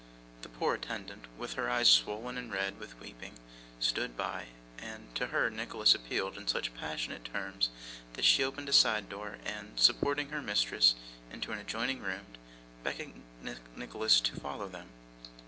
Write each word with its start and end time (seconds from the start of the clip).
The 0.41 0.49
poor 0.49 0.73
attendant, 0.73 1.25
with 1.37 1.53
her 1.53 1.69
eyes 1.69 1.87
swollen 1.87 2.35
and 2.35 2.51
red 2.51 2.79
with 2.79 2.99
weeping, 2.99 3.35
stood 3.79 4.17
by; 4.17 4.47
and 4.79 5.13
to 5.13 5.27
her 5.27 5.51
Nicholas 5.51 5.93
appealed 5.93 6.37
in 6.37 6.47
such 6.47 6.73
passionate 6.73 7.23
terms 7.25 7.69
that 8.13 8.25
she 8.25 8.43
opened 8.43 8.67
a 8.67 8.73
side 8.73 9.09
door, 9.09 9.37
and, 9.45 9.79
supporting 9.79 10.29
her 10.29 10.41
mistress 10.41 10.95
into 11.31 11.51
an 11.51 11.59
adjoining 11.59 12.01
room, 12.01 12.25
beckoned 12.83 13.21
Nicholas 13.75 14.19
to 14.21 14.35
follow 14.39 14.67
them. 14.67 14.87